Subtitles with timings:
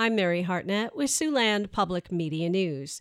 [0.00, 3.00] I'm Mary Hartnett with Siouxland Public Media News.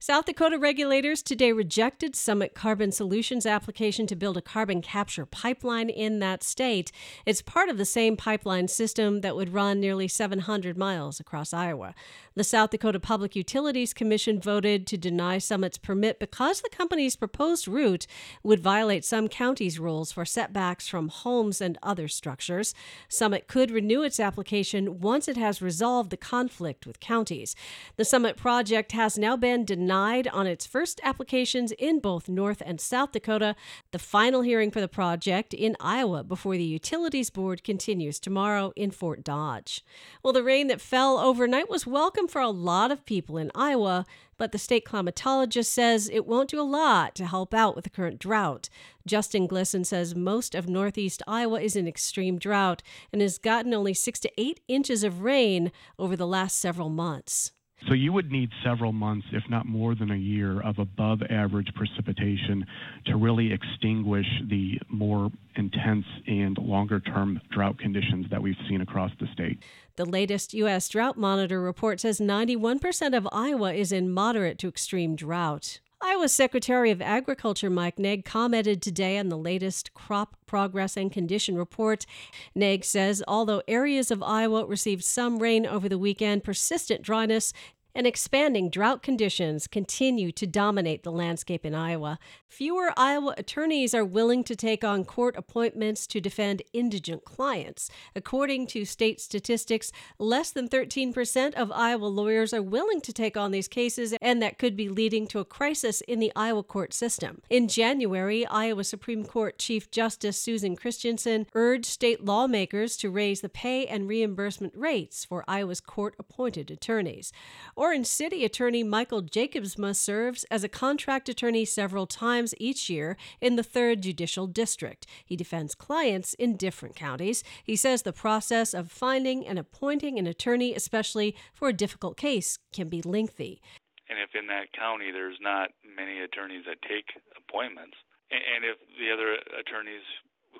[0.00, 5.90] South Dakota regulators today rejected Summit Carbon Solutions' application to build a carbon capture pipeline
[5.90, 6.92] in that state.
[7.26, 11.96] It's part of the same pipeline system that would run nearly 700 miles across Iowa.
[12.36, 17.66] The South Dakota Public Utilities Commission voted to deny Summit's permit because the company's proposed
[17.66, 18.06] route
[18.44, 22.72] would violate some counties' rules for setbacks from homes and other structures.
[23.08, 27.56] Summit could renew its application once it has resolved the conflict with counties.
[27.96, 32.62] The Summit project has now been denied denied on its first applications in both North
[32.66, 33.56] and South Dakota.
[33.90, 38.90] The final hearing for the project in Iowa before the Utilities Board continues tomorrow in
[38.90, 39.82] Fort Dodge.
[40.22, 44.04] Well, the rain that fell overnight was welcome for a lot of people in Iowa,
[44.36, 47.90] but the state climatologist says it won't do a lot to help out with the
[47.90, 48.68] current drought.
[49.06, 53.94] Justin Glisan says most of northeast Iowa is in extreme drought and has gotten only
[53.94, 57.52] six to eight inches of rain over the last several months.
[57.86, 61.68] So you would need several months, if not more than a year, of above average
[61.74, 62.66] precipitation
[63.06, 69.12] to really extinguish the more intense and longer term drought conditions that we've seen across
[69.20, 69.62] the state.
[69.96, 70.88] The latest U.S.
[70.88, 75.80] Drought Monitor report says 91% of Iowa is in moderate to extreme drought.
[76.00, 81.56] Iowa Secretary of Agriculture Mike Naig commented today on the latest crop progress and condition
[81.56, 82.06] report.
[82.54, 87.52] Naig says although areas of Iowa received some rain over the weekend, persistent dryness
[87.98, 92.20] and expanding drought conditions continue to dominate the landscape in Iowa.
[92.46, 97.90] Fewer Iowa attorneys are willing to take on court appointments to defend indigent clients.
[98.14, 103.50] According to state statistics, less than 13% of Iowa lawyers are willing to take on
[103.50, 107.42] these cases, and that could be leading to a crisis in the Iowa court system.
[107.50, 113.48] In January, Iowa Supreme Court Chief Justice Susan Christensen urged state lawmakers to raise the
[113.48, 117.32] pay and reimbursement rates for Iowa's court appointed attorneys.
[117.74, 123.16] Or Orange City attorney Michael Jacobsma serves as a contract attorney several times each year
[123.40, 125.06] in the 3rd Judicial District.
[125.24, 127.42] He defends clients in different counties.
[127.64, 132.58] He says the process of finding and appointing an attorney, especially for a difficult case,
[132.74, 133.62] can be lengthy.
[134.10, 137.06] And if in that county there's not many attorneys that take
[137.38, 137.96] appointments,
[138.30, 140.04] and if the other attorneys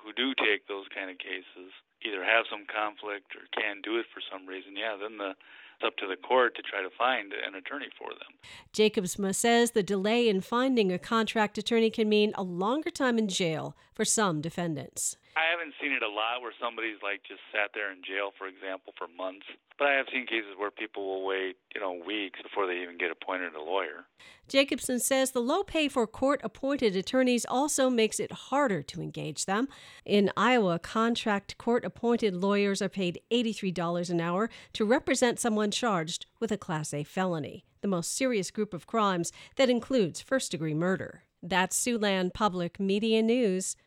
[0.03, 1.71] who do take those kind of cases
[2.05, 5.35] either have some conflict or can't do it for some reason, yeah, then the
[5.79, 8.33] it's up to the court to try to find an attorney for them.
[8.73, 13.29] Jacobsma says the delay in finding a contract attorney can mean a longer time in
[13.29, 15.15] jail for some defendants.
[15.39, 18.47] I haven't seen it a lot where somebody's like just sat there in jail, for
[18.47, 19.45] example, for months.
[19.77, 22.97] But I have seen cases where people will wait, you know, weeks before they even
[22.97, 24.03] get appointed a lawyer.
[24.49, 29.45] Jacobsma says the low pay for court appointed attorneys also makes it harder to engage
[29.45, 29.69] them.
[30.03, 36.25] In Iowa, contract court appointed lawyers are paid $83 an hour to represent someone charged
[36.41, 40.73] with a Class A felony, the most serious group of crimes that includes first degree
[40.73, 41.23] murder.
[41.41, 43.77] That's Siouxland Public Media News.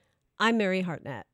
[0.41, 1.27] I'm Mary Hartnett.